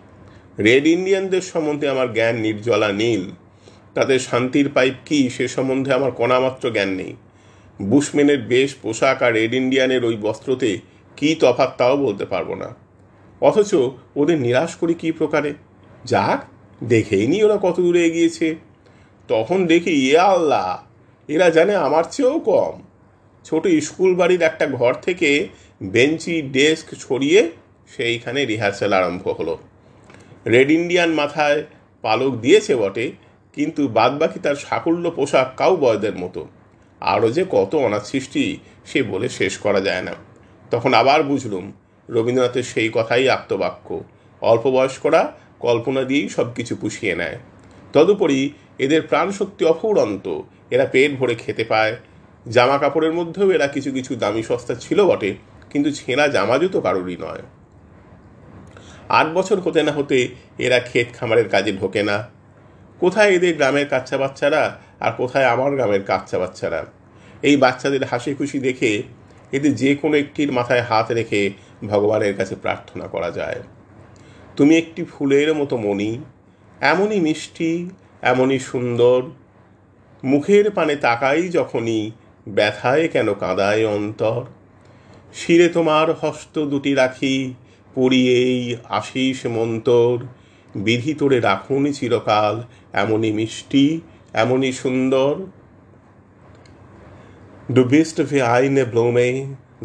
রেড 0.58 0.86
ইন্ডিয়ানদের 0.86 1.40
সম্বন্ধে 1.40 1.88
আমার 1.88 2.12
জ্ঞান 2.12 2.36
নির্জলা 2.36 2.92
নীল। 2.92 3.30
তাদের 3.94 4.18
শান্তির 4.18 4.68
পাইপ 4.68 4.94
কি, 5.04 5.30
সে 5.30 5.48
সম্বন্ধে 5.48 5.92
আমার 5.92 6.10
কণামাত্র 6.10 6.70
জ্ঞান 6.70 6.88
নেই। 6.88 7.16
বুশমেনের 7.82 8.42
বেশ 8.42 8.74
পোশাক 8.74 9.22
আর 9.22 9.32
রেড 9.32 9.54
ইন্ডিয়ানের 9.54 10.04
ওই 10.04 10.16
বস্ত্রতে 10.16 10.78
কী 11.16 11.34
তফাৎ 11.34 11.76
তাও 11.76 11.96
বলতে 11.96 12.26
পারব 12.26 12.54
না। 12.54 12.74
অথচ 13.40 13.74
ওদের 14.16 14.38
নিরাশ 14.38 14.76
করি 14.76 14.94
কী 14.94 15.12
প্রকারে? 15.12 15.54
যাক 16.04 16.57
দেখেই 16.82 17.26
নি 17.26 17.42
ওরা 17.44 17.56
কত 17.62 17.80
দূরে 17.80 18.04
এগিয়েছে। 18.04 18.54
তখন 19.28 19.66
দেখি, 19.66 20.10
এ 20.10 20.18
আল্লাহ, 20.18 20.82
এরা 21.28 21.50
জানে 21.50 21.74
আমার 21.74 22.04
চেয়েও 22.10 22.38
কম। 22.38 22.82
ছোট 23.44 23.66
স্কুল 23.66 24.14
বাড়ির 24.14 24.42
একটা 24.42 24.66
ঘর 24.66 24.94
থেকে 24.94 25.48
বেঞ্চি, 25.82 26.42
ডেস্ক 26.42 26.94
ছড়িয়ে 26.94 27.50
সেইখানে 27.96 28.44
রিহার্সাল 28.44 28.92
আরম্ভ 28.92 29.28
হলো। 29.28 29.58
রেড 30.46 30.70
ইন্ডিয়ান 30.70 31.10
মাথায় 31.10 31.64
পালক 32.02 32.34
দিয়েছে 32.34 32.76
বটে, 32.76 33.12
কিন্তু 33.54 33.88
বাদবাকি 33.88 34.38
তার 34.38 34.54
সাকুল্য 34.54 35.10
পোশাক 35.10 35.56
কাউ 35.56 35.76
বয়দের 35.76 36.16
মতো। 36.16 36.48
আরও 37.00 37.30
যে 37.30 37.44
কত 37.50 37.74
অনাথ 37.74 38.04
সৃষ্টি, 38.04 38.58
সে 38.86 39.02
বলে 39.02 39.28
শেষ 39.28 39.58
করা 39.58 39.80
যায় 39.80 40.02
না। 40.02 40.12
তখন 40.70 40.94
আবার 40.94 41.22
বুঝলুম, 41.22 41.72
রবীন্দ্রনাথের 42.10 42.62
সেই 42.62 42.90
কথাই 42.92 43.28
আত্মবাক্য। 43.28 44.00
অল্প 44.40 44.66
বয়স্করা 44.66 45.32
কল্পনা 45.60 46.02
দিয়েই 46.04 46.28
সব 46.28 46.46
কিছু 46.54 46.72
পুষিয়ে 46.80 47.14
নেয়। 47.20 47.38
তদুপরি 47.94 48.40
এদের 48.84 49.02
প্রাণ 49.10 49.26
শক্তি 49.38 49.62
অফুরন্ত। 49.64 50.26
এরা 50.74 50.86
পেট 50.92 51.10
ভরে 51.18 51.34
খেতে 51.34 51.64
পায়। 51.64 51.92
জামা 52.46 52.76
কাপড়ের 52.78 53.14
মধ্যেও 53.18 53.48
এরা 53.56 53.66
কিছু 53.74 53.90
কিছু 53.96 54.12
দামি 54.16 54.42
সস্তা 54.42 54.74
ছিল 54.74 54.98
বটে, 55.08 55.30
কিন্তু 55.70 55.88
ছেঁড়া 55.98 56.24
জামা 56.28 56.56
জুতো 56.58 56.78
কারোরই 56.80 57.16
নয়। 57.24 57.42
আট 59.18 59.28
বছর 59.36 59.58
হতে 59.64 59.80
না 59.82 59.92
হতে 59.92 60.18
এরা 60.58 60.78
ক্ষেত 60.80 61.08
খামারের 61.16 61.48
কাজে 61.48 61.72
ঢোকে 61.72 62.02
না। 62.02 62.16
কোথায় 63.00 63.30
এদের 63.36 63.54
গ্রামের 63.58 63.86
কাচ্চা 63.88 64.16
বাচ্চারা 64.18 64.62
আর 65.04 65.12
কোথায় 65.20 65.46
আমার 65.54 65.70
গ্রামের 65.76 66.02
কাচ্চা 66.10 66.36
বাচ্চারা 66.38 66.80
এই 67.42 67.56
বাচ্চাদের 67.56 68.04
হাসি 68.04 68.30
খুশি 68.34 68.58
দেখে 68.58 68.90
এদের 69.52 69.72
যে 69.74 69.90
কোনো 69.96 70.14
একটির 70.16 70.50
মাথায় 70.52 70.84
হাত 70.90 71.06
রেখে 71.18 71.40
ভগবানের 71.86 72.34
কাছে 72.38 72.54
প্রার্থনা 72.54 73.06
করা 73.06 73.30
যায়। 73.30 73.60
তুমি 74.58 74.76
একটি 74.76 75.04
ফুলের 75.04 75.54
মতো 75.54 75.76
মণি 75.76 76.18
এমনই 76.80 77.20
মিষ্টি 77.20 77.88
এমনই 78.22 78.58
সুন্দর। 78.58 79.22
মুখের 80.24 80.70
পানে 80.70 80.96
তাকাই 80.96 81.48
যখনই 81.48 82.10
ব্যথায় 82.48 83.08
কেন 83.08 83.34
কাঁদায় 83.34 83.88
অন্তর? 83.88 84.40
শিরে 85.34 85.68
তোমার 85.68 86.12
হস্ত 86.12 86.58
দুটি 86.58 86.94
রাখি 86.94 87.54
পড়িয়েই 87.94 88.76
আশিস 88.88 89.46
মন্তর। 89.46 90.14
বিধি 90.74 91.14
তোরে 91.14 91.40
রাখুন 91.40 91.92
চিরকাল 91.92 92.62
এমনই 92.92 93.32
মিষ্টি 93.32 94.00
এমনই 94.34 94.72
সুন্দর। 94.72 95.34
Du 97.76 97.82
bist 97.84 98.16
wie 98.30 98.42
eine 98.58 98.84
Blume, 98.92 99.28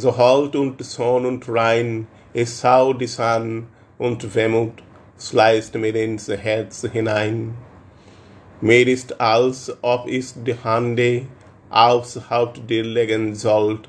so 0.01 0.09
hold 0.19 0.55
und 0.55 0.77
Sonn 0.93 1.23
und 1.29 1.43
rein, 1.49 2.07
es 2.33 2.49
sau 2.61 2.85
die 2.93 3.11
Sonn 3.17 3.67
und 4.05 4.21
Wehmut 4.35 4.75
schleißt 5.17 5.75
mir 5.75 5.95
ins 5.95 6.27
Herz 6.45 6.75
hinein. 6.91 7.37
Mir 8.59 8.85
ist 8.95 9.09
als 9.21 9.59
ob 9.81 10.01
es 10.17 10.27
die 10.45 10.55
Hande 10.63 11.11
aufs 11.69 12.13
Haupt 12.29 12.69
dir 12.69 12.83
legen 12.83 13.33
sollt, 13.33 13.83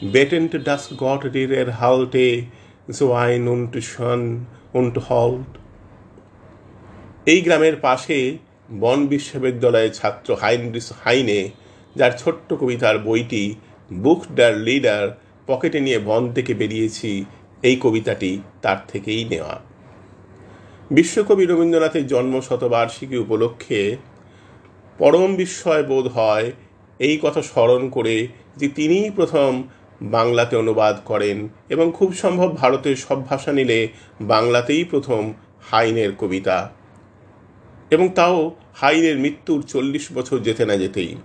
betend, 0.00 0.52
dass 0.68 0.84
Gott 0.96 1.34
dir 1.34 1.50
erhalte, 1.64 2.44
so 2.86 3.12
ein 3.14 3.48
und 3.48 3.74
schön 3.90 4.46
und 4.72 4.96
hold. 5.10 5.50
এই 7.32 7.40
গ্রামের 7.46 7.76
পাশে 7.86 8.18
বন 8.82 8.98
বিশ্ববিদ্যালয়ের 9.12 9.92
ছাত্র 9.98 10.28
হাইনরিস 10.42 10.88
Heine 11.02 11.40
যার 11.98 12.12
ছোট্ট 12.22 12.48
কবিতার 12.60 12.96
বইটি 13.06 13.44
বুক 14.02 14.20
ডার 14.38 14.54
লিডার 14.66 15.04
পকেটে 15.48 15.78
নিয়ে 15.86 16.00
বন 16.08 16.22
থেকে 16.36 16.52
বেরিয়েছি 16.60 17.12
এই 17.62 17.76
কবিতাটি 17.76 18.40
তার 18.62 18.76
থেকেই 18.88 19.24
নেওয়া। 19.24 19.60
বিশ্বকবি 20.90 21.46
রবীন্দ্রনাথের 21.46 22.06
জন্ম 22.06 22.40
শতবার্ষিকী 22.40 23.16
উপলক্ষে 23.16 23.96
পরম 24.98 25.34
বিস্ময় 25.34 25.82
বোধ 25.82 26.06
হয় 26.06 26.52
এই 26.98 27.18
কথা 27.22 27.42
স্মরণ 27.42 27.90
করে 27.90 28.28
যে 28.56 28.68
তিনিই 28.68 29.10
প্রথম 29.10 29.62
বাংলাতে 30.02 30.56
অনুবাদ 30.56 31.00
করেন 31.04 31.48
এবং 31.68 31.92
খুব 31.94 32.14
সম্ভব 32.14 32.56
ভারতের 32.56 32.96
সব 32.96 33.26
ভাষা 33.26 33.52
নিলে 33.52 33.88
বাংলাতেই 34.20 34.84
প্রথম 34.84 35.32
হাইনের 35.70 36.16
কবিতা। 36.16 36.70
এবং 37.90 38.08
তাও 38.08 38.54
হাইনের 38.74 39.18
মৃত্যুর 39.18 39.62
চল্লিশ 39.62 40.12
বছর 40.14 40.38
যেতে 40.38 40.66
না 40.66 40.76
যেতেই। 40.76 41.16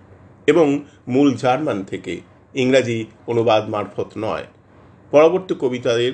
এবং 0.48 0.86
মূল 1.08 1.36
জার্মান 1.36 1.84
থেকে। 1.84 2.22
ইংরাজি 2.56 3.06
অনুবাদ 3.28 3.70
মারফত 3.70 4.08
নয়। 4.18 4.46
পরবর্তী 5.12 5.54
কবিতাদের, 5.60 6.12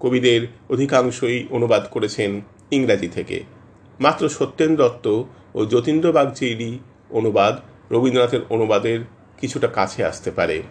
কবিদের 0.00 0.46
অধিকাংশই 0.70 1.46
অনুবাদ 1.50 1.86
করেছেন 1.90 2.40
ইংরাজি 2.70 3.08
থেকে। 3.08 3.42
মাত্র 4.00 4.28
সত্যেন 4.28 4.76
দত্ত 4.76 5.22
ও 5.54 5.64
যতীন্দ্র 5.64 6.12
বাগচিরি 6.12 6.78
অনুবাদ 7.10 7.60
রবীন্দ্রনাথের 7.92 8.40
অনুবাদের 8.50 9.00
কিছুটা 9.40 9.66
কাছে 9.68 10.04
আসতে 10.04 10.30
পারে। 10.30 10.62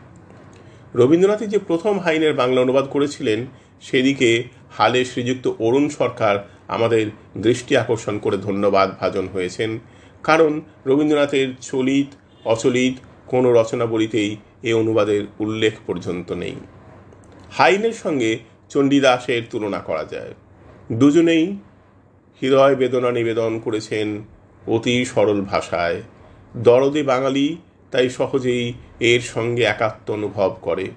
রবীন্দ্রনাথই 0.96 1.48
যে 1.48 1.60
প্রথম 1.60 2.00
হাইনের 2.00 2.34
বাংলা 2.34 2.62
অনুবাদ 2.62 2.86
করেছিলেন, 2.86 3.46
সেদিকে 3.82 4.44
হালে 4.78 5.06
শ্রীযুক্ত 5.06 5.48
অরুণ 5.60 5.90
সরকার 5.90 6.50
আমাদের 6.68 7.08
দৃষ্টি 7.38 7.78
আকর্ষণ 7.78 8.20
করে 8.20 8.38
ধন্যবাদ 8.38 8.96
ভাজন 9.00 9.28
হয়েছেন। 9.28 9.80
কারণ 10.24 10.62
রবীন্দ্রনাথের 10.86 11.48
চলিত, 11.62 12.08
অচলিত 12.48 12.94
কোনো 13.26 13.54
রচনাবলিতেই 13.54 14.38
এ 14.64 14.74
অনুবাদের 14.74 15.24
উল্লেখ 15.40 15.74
পর্যন্ত 15.88 16.32
নেই। 16.32 16.56
হাইনের 17.52 17.94
সঙ্গে 17.94 18.40
চণ্ডীদাসের 18.70 19.42
তুলনা 19.52 19.80
করা 19.80 20.06
যায়। 20.06 20.34
দুজনেই 20.92 21.58
হৃদয় 22.42 22.76
বেদনা 22.76 23.12
নিবেদন 23.12 23.60
করেছেন 23.64 24.24
অতি 24.68 25.06
সরল 25.06 25.42
ভাষায়। 25.42 26.02
দরদে 26.58 27.04
বাঙালি 27.04 27.58
তাই 27.92 28.10
সহজেই 28.10 28.74
এর 29.00 29.22
সঙ্গে 29.22 29.64
একাত্ম 29.64 30.14
অনুভব 30.14 30.58
করে। 30.62 30.88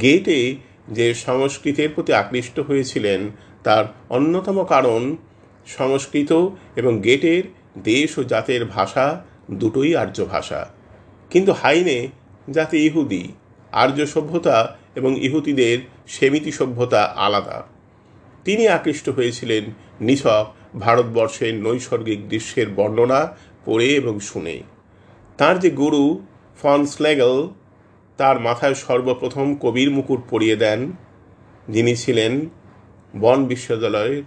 গেটে 0.00 0.56
যে 0.88 1.14
সংস্কৃতের 1.14 1.88
প্রতি 1.94 2.12
আকৃষ্ট 2.12 2.60
হয়েছিলেন, 2.60 3.30
তার 3.64 3.84
অন্যতম 4.10 4.64
কারণ 4.64 5.16
সংস্কৃত 5.66 6.48
এবং 6.76 7.00
গেটের 7.00 7.42
দেশ 7.82 8.18
ও 8.18 8.24
জাতের 8.24 8.64
ভাষা 8.64 9.24
দুটোই 9.50 9.96
আর্য 9.96 10.24
ভাষা। 10.24 10.68
কিন্তু 11.30 11.52
হাইনে 11.52 12.08
যাতে 12.50 12.84
ইহুদি, 12.84 13.32
আর্য 13.72 14.06
সভ্যতা 14.06 14.77
এবং 14.98 15.12
ইহুদিদের 15.24 15.78
সেমিতি 16.06 16.52
সভ্যতা 16.52 17.02
আলাদা। 17.16 17.58
তিনি 18.44 18.68
আকৃষ্ট 18.68 19.06
হয়েছিলেন 19.08 19.64
নিছক 20.00 20.46
ভারতবর্ষের 20.80 21.54
নৈসর্গিক 21.54 22.28
দৃশ্যের 22.28 22.68
বর্ণনা 22.70 23.20
পড়ে 23.64 23.88
এবং 24.00 24.20
শুনে। 24.20 24.56
তার 25.38 25.58
যে 25.58 25.70
গুরু 25.70 26.26
ফন 26.62 26.80
স্লেগল, 26.86 27.48
তার 28.16 28.40
মাথায় 28.40 28.74
সর্বপ্রথম 28.74 29.54
কবির 29.54 29.90
মুকুট 29.90 30.20
পরিয়ে 30.30 30.56
দেন। 30.56 30.80
যিনি 31.68 31.96
ছিলেন 31.96 32.32
বন 33.16 33.44
বিশ্ববিদ্যালয়ের 33.44 34.22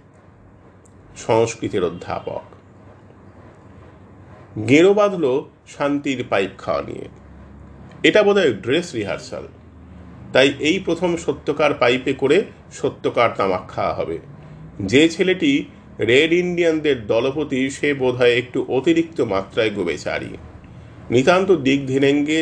সংস্কৃতির 1.16 1.84
অধ্যাপক। 1.84 2.42
গেরো 4.68 4.94
বাঁধল 4.94 5.24
শান্তির 5.68 6.24
পাইপ 6.30 6.50
খাওয়া 6.58 6.82
নিয়ে। 6.82 7.08
এটা 8.02 8.22
বোধহয় 8.22 8.52
ড্রেস 8.52 8.94
রিহার্সাল। 8.94 9.48
তাই 10.32 10.54
এই 10.58 10.78
প্রথম 10.78 11.16
সত্যকার 11.16 11.74
পাইপে 11.74 12.12
করে 12.12 12.42
সত্যকার 12.72 13.30
তামাক 13.36 13.68
খাওয়া 13.68 13.94
হবে। 13.94 14.18
যে 14.80 15.08
ছেলেটি 15.08 15.64
রেড 16.00 16.32
ইন্ডিয়ানদের 16.32 17.06
দলপতি 17.06 17.70
সে 17.70 17.94
বোধহয় 17.94 18.36
একটু 18.36 18.66
অতিরিক্ত 18.68 19.20
মাত্রায় 19.20 19.70
গোবেচারি। 19.70 20.36
নিতান্ত 21.10 21.50
দিক 21.50 21.86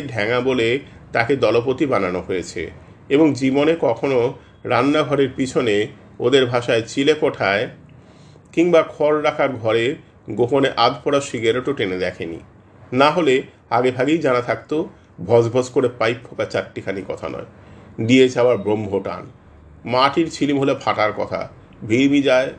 ঢ্যাঙা 0.06 0.40
বলে 0.40 0.78
তাকে 1.12 1.36
দলপতি 1.36 1.86
বানানো 1.86 2.20
হয়েছে 2.20 2.70
এবং 3.08 3.34
জীবনে 3.34 3.76
কখনো 3.80 4.34
রান্নাঘরের 4.64 5.28
পিছনে 5.36 5.86
ওদের 6.18 6.46
ভাষায় 6.46 6.82
চিলে 6.82 7.14
কোঠায় 7.14 7.68
কিংবা 8.52 8.82
খড় 8.82 9.22
রাখার 9.22 9.48
ঘরে 9.48 9.94
গোপনে 10.30 10.70
আধ 10.76 10.94
পড়া 11.04 11.20
সিগারেটও 11.20 11.72
টেনে 11.72 11.98
দেখেনি। 11.98 12.40
না 12.92 13.10
হলে 13.10 13.42
আগে 13.70 13.90
ভাগেই 13.90 14.18
জানা 14.18 14.40
থাকতো 14.40 14.88
ভস 15.24 15.70
করে 15.70 15.88
পাইপ 15.98 16.16
ফোকা 16.26 16.44
চারটিখানি 16.44 17.02
কথা 17.08 17.28
নয়। 17.28 17.44
দিয়েছে 18.06 18.40
আবার 18.40 18.56
ব্রহ্মটান। 18.56 19.26
মাটির 19.84 20.30
ছিলিম 20.30 20.60
হলে 20.60 20.74
ফাটার 20.74 21.12
কথা। 21.12 21.48
ভিড়বি 21.88 22.22
যায় 22.22 22.52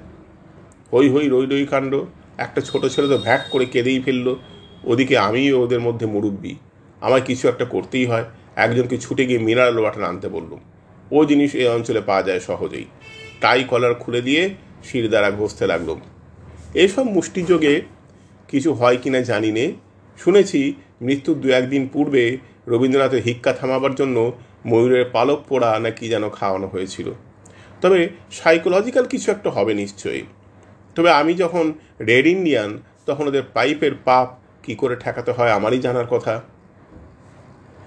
হই 0.93 1.09
হই 1.09 1.29
রই 1.29 1.45
রই 1.45 1.65
কাণ্ড। 1.65 2.01
একটা 2.37 2.61
ছোট 2.61 2.85
ছেলে 2.85 3.07
তো 3.07 3.17
ভ্যাক 3.17 3.41
করে 3.51 3.65
কেঁদেই 3.65 3.99
ফেলল। 3.99 4.35
ওদিকে 4.83 5.17
আমিও 5.17 5.61
ওদের 5.61 5.79
মধ্যে 5.79 6.05
মুরব্বী। 6.05 6.55
আমার 7.01 7.21
কিছু 7.21 7.47
একটা 7.47 7.65
করতেই 7.65 8.05
হয়। 8.05 8.23
একজনকে 8.55 8.97
ছুটে 8.97 9.25
গিয়ে 9.25 9.39
মিনারেল 9.39 9.79
ওয়াটার 9.79 10.03
আনতে 10.03 10.29
বললুম। 10.29 10.59
ও 11.11 11.25
জিনিস 11.25 11.55
এই 11.55 11.67
অঞ্চলে 11.67 12.01
পাওয়া 12.01 12.23
যায় 12.23 12.39
সহজেই। 12.39 12.85
টাই 13.41 13.63
কলার 13.63 13.93
খুলে 13.95 14.21
দিয়ে 14.21 14.49
শির 14.83 15.09
দ্বারা 15.09 15.31
ঘষতে 15.31 15.67
লাগলুম। 15.67 15.99
এসব 16.73 17.03
মুষ্টিযোগে 17.03 17.81
কিছু 18.47 18.73
হয় 18.73 18.97
কি 18.97 19.09
না 19.09 19.21
জানি 19.21 19.51
নে। 19.51 19.73
শুনেছি 20.17 20.73
মৃত্যুর 21.01 21.41
দু 21.41 21.49
একদিন 21.49 21.87
পূর্বে 21.93 22.37
রবীন্দ্রনাথের 22.67 23.23
হিক্কা 23.23 23.53
থামাবার 23.53 23.95
জন্য 23.95 24.31
ময়ূরের 24.65 25.05
পালক 25.15 25.39
পোড়া 25.49 25.69
না 25.79 25.91
কি 25.97 26.05
যেন 26.09 26.25
খাওয়ানো 26.29 26.67
হয়েছিল। 26.67 27.07
তবে 27.81 27.99
সাইকোলজিক্যাল 28.31 29.05
কিছু 29.05 29.27
একটা 29.31 29.49
হবে 29.49 29.73
নিশ্চয়ই। 29.73 30.23
তবে 30.95 31.09
আমি 31.11 31.33
যখন 31.33 31.65
রেড 32.09 32.25
ইন্ডিয়ান, 32.27 32.69
তখন 33.05 33.23
ওদের 33.27 33.43
পাইপের 33.53 33.93
পাপ 34.07 34.27
কি 34.63 34.73
করে 34.75 34.95
ঠেকাতে 34.95 35.31
হয় 35.31 35.51
আমারই 35.51 35.79
জানার 35.79 36.07
কথা। 36.07 36.41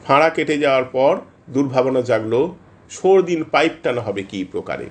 ফাঁড়া 0.04 0.28
কেটে 0.30 0.56
যাওয়ার 0.58 0.84
পর 0.84 1.12
দুর্ভাবনা 1.54 2.02
জাগলো 2.02 2.40
দিন 3.26 3.40
পাইপ 3.44 3.72
টানা 3.82 4.00
হবে 4.00 4.22
কি 4.22 4.38
প্রকারে। 4.52 4.86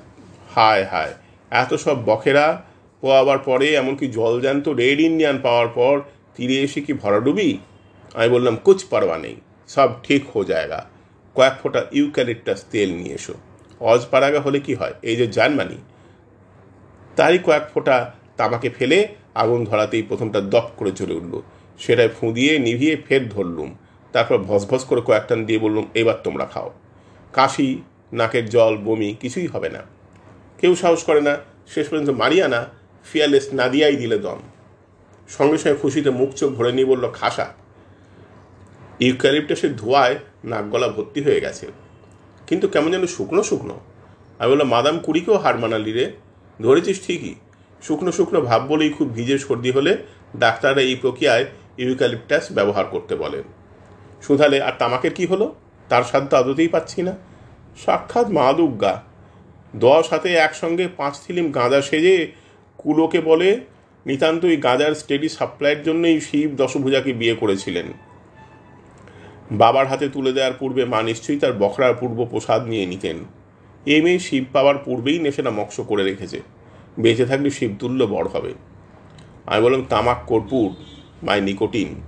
হায় 0.55 0.85
হায়, 0.91 1.13
এত 1.51 1.71
সব 1.73 1.97
বখেরা, 2.05 2.47
পোয়াবার 3.03 3.39
পরে 3.39 3.67
এমনকি 3.73 4.05
জল 4.07 4.33
জলজান্ত 4.33 4.65
রেড 4.81 4.99
ইন্ডিয়ান 4.99 5.37
পাওয়ার 5.41 5.67
পর 5.67 5.95
তীরে 6.35 6.57
এসে 6.65 6.79
কি 6.81 6.93
ভরাডুবি? 6.93 7.49
আমি 8.15 8.29
বললাম 8.29 8.55
কুচ 8.65 8.79
পারবা 8.89 9.17
নেই, 9.17 9.35
সব 9.69 9.89
ঠিক 10.03 10.21
হো 10.31 10.39
জায়গা। 10.43 10.79
কয়েক 11.35 11.53
ফোঁটা 11.61 11.81
ইউক্যালিপটাস 11.91 12.65
তেল 12.71 12.89
নিয়ে 12.93 13.15
এসো। 13.15 13.33
অজপাড়াগা 13.79 14.39
হলে 14.39 14.59
কি 14.59 14.73
হয়? 14.75 14.93
এই 15.01 15.15
যে 15.15 15.27
জার্মানি, 15.27 15.77
তারই 17.15 17.39
কয়েক 17.39 17.65
ফোঁটা 17.73 18.11
তামাকে 18.37 18.69
ফেলে 18.69 19.07
আগুন 19.35 19.65
ধরাতেই 19.65 20.03
প্রথমটা 20.03 20.41
দপ 20.41 20.67
করে 20.77 20.91
চলে 20.91 21.13
উঠল। 21.13 21.33
সেটাই 21.79 22.09
ফুঁদিয়ে 22.09 22.59
নিভিয়ে 22.59 22.95
ফের 23.07 23.29
ধরলুম। 23.29 23.69
তারপর 24.13 24.37
ভসভস 24.37 24.83
করে 24.83 25.01
কয়েকটান 25.01 25.45
দিয়ে 25.45 25.59
বললুম, 25.59 25.85
এবার 25.93 26.17
তোমরা 26.23 26.45
খাও। 26.45 26.69
কাশি, 27.33 27.81
নাকের 28.13 28.45
জল, 28.49 28.77
বমি, 28.77 29.15
কিছুই 29.21 29.47
হবে 29.47 29.69
না। 29.69 29.81
কেউ 30.57 30.75
সাহস 30.75 31.03
করে 31.03 31.21
না, 31.21 31.37
শেষ 31.67 31.89
পর্যন্ত 31.89 32.09
মারিয়া 32.09 32.47
না 32.47 32.61
ফিয়ারলেস 33.05 33.53
না 33.53 33.67
দিয়াই 33.67 33.95
দিলে 33.95 34.17
দম। 34.19 34.39
সঙ্গে 35.29 35.57
সঙ্গে 35.57 35.77
খুশিতে 35.77 36.09
মুখ 36.09 36.29
চোখ 36.29 36.49
ভরে 36.51 36.71
নিয়ে 36.71 36.85
বলল, 36.85 37.11
খাসা। 37.11 37.47
ইউক্যালিপটাসের 38.99 39.75
ধোয়ায় 39.75 40.15
নাক 40.43 40.69
গলা 40.69 40.87
ভর্তি 40.87 41.21
হয়ে 41.21 41.41
গেছে। 41.41 41.67
কিন্তু 42.47 42.67
কেমন 42.67 42.91
যেন 42.91 43.05
শুকনো 43.05 43.43
শুকনো। 43.43 43.79
আমি 44.39 44.51
বললাম, 44.51 44.67
মাদাম 44.67 44.99
কুড়িকেও 44.99 45.37
হার 45.37 45.59
মানালি 45.59 45.91
রে। 45.91 46.11
ধরেছিস 46.61 47.07
ঠিকই। 47.07 47.35
শুকনো 47.81 48.11
শুকনো 48.11 48.41
ভাব 48.41 48.67
বলেই 48.67 48.89
খুব 48.89 49.13
ভিজে 49.13 49.37
সর্দি 49.37 49.71
হলে 49.71 49.97
ডাক্তাররা 50.35 50.81
এই 50.81 50.95
প্রক্রিয়ায় 50.95 51.45
ইউক্যালিপটাস 51.77 52.51
ব্যবহার 52.51 52.85
করতে 52.85 53.15
বলেন। 53.15 53.43
শুধালে 54.21 54.61
আর 54.61 54.71
তামাকের 54.79 55.13
কি 55.13 55.25
হলো? 55.25 55.55
তার 55.89 56.03
স্বাদ 56.03 56.29
তো 56.29 56.37
আদতেই 56.37 56.67
পাচ্ছি 56.67 57.01
না। 57.01 57.15
সাক্ষাৎ 57.85 58.29
মা 58.29 58.53
দুর্গা। 58.53 59.03
দশ 59.75 60.09
হাতে 60.09 60.33
একসঙ্গে 60.33 60.87
পাঁচ 60.97 61.19
থিলিম 61.27 61.51
গাঁজা 61.51 61.81
সেজে 61.81 62.31
কুলোকে 62.77 63.21
বলে, 63.21 63.59
নিতান্তই 64.05 64.57
গাঁজার 64.57 64.95
স্টেডি 64.95 65.29
সাপ্লাইয়ের 65.29 65.83
জন্যই 65.83 66.19
শিব 66.19 66.51
দশভুজাকে 66.55 67.13
বিয়ে 67.13 67.35
করেছিলেন। 67.35 67.85
বাবার 69.51 69.87
হাতে 69.87 70.09
তুলে 70.09 70.33
দেওয়ার 70.33 70.53
পূর্বে 70.59 70.85
মা 70.85 71.03
নিশ্চয়ই 71.03 71.39
তার 71.39 71.53
বখরার 71.53 71.93
পূর্ব 71.99 72.27
প্রসাদ 72.31 72.65
নিয়ে 72.65 72.85
নিতেন। 72.85 73.17
এ 73.85 74.01
মেয়ে 74.01 74.19
শিব 74.19 74.45
পাওয়ার 74.53 74.77
পূর্বেই 74.77 75.19
নেশাটা 75.19 75.49
মক্স 75.49 75.79
করে 75.79 76.03
রেখেছে। 76.03 76.41
বেঁচে 76.99 77.25
থাকলে 77.25 77.49
শিবতুল্য 77.49 78.03
বড় 78.03 78.27
হবে। 78.27 78.53
আমি 79.45 79.63
বললাম, 79.63 79.85
তামাক, 79.89 80.17
কর্পূর, 80.27 80.75
মাই 81.23 81.41
নিকোটিন। 81.41 82.01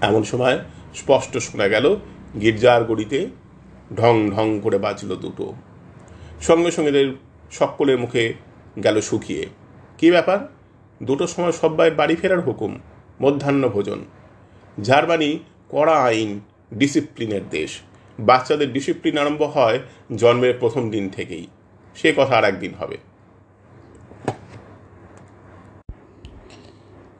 এমন 0.00 0.22
সময় 0.22 0.58
স্পষ্ট 0.94 1.36
শোনা 1.36 1.68
গেল, 1.68 1.96
গির্জার 2.40 2.84
গড়িতে 2.84 3.26
ঢং 3.96 4.30
ঢং 4.30 4.60
করে 4.62 4.78
বাজল 4.78 5.16
দুটো। 5.16 5.54
সঙ্গে 6.40 6.70
সঙ্গে 6.70 7.12
সকলের 7.50 7.98
মুখে 7.98 8.34
গেল 8.82 9.00
শুকিয়ে 9.00 9.46
কি 9.98 10.10
ব্যাপার? 10.10 10.38
দুটোর 11.02 11.26
সময় 11.26 11.52
সব্বাই 11.52 11.90
বাড়ি 11.90 12.16
ফেরার 12.16 12.40
হুকুম, 12.40 12.78
মধ্যাহ্ন 13.22 13.68
ভোজন। 13.68 14.04
জার্মানি 14.82 15.38
কড়া 15.68 16.02
আইন 16.02 16.40
ডিসিপ্লিনের 16.74 17.48
দেশ। 17.50 17.80
বাচ্চাদের 18.18 18.72
ডিসিপ্লিন 18.72 19.18
আরম্ভ 19.18 19.42
হয় 19.42 19.78
জন্মের 20.16 20.54
প্রথম 20.60 20.90
দিন 20.90 21.08
থেকেই। 21.08 21.46
সে 21.94 22.14
কথা 22.16 22.36
আর 22.36 22.44
একদিন 22.44 22.74
হবে। 22.74 22.96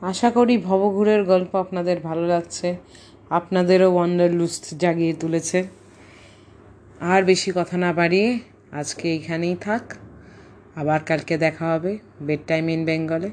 আশা 0.02 0.30
করি 0.30 0.58
ভবঘুরের 0.58 1.24
গল্প 1.24 1.56
আপনাদের 1.56 2.00
ভালো 2.00 2.26
লাগছে। 2.26 2.76
আপনাদেরও 3.30 3.94
ওয়ান্ডার 3.94 4.30
লুস্ট 4.30 4.74
জাগিয়ে 4.74 5.12
তুলেছে। 5.12 5.68
আর 7.00 7.22
বেশি 7.22 7.52
কথা 7.54 7.76
না 7.76 7.92
বাড়িয়ে 7.92 8.38
আজকে 8.72 9.12
এইখানেই 9.12 9.56
থাক। 9.56 9.94
আবার 10.76 11.00
কালকে 11.00 11.38
দেখা 11.38 11.72
হবে। 11.72 11.98
বেড 12.20 12.40
টাইম 12.46 12.68
ইন 12.68 12.84
বেঙ্গলে 12.84 13.30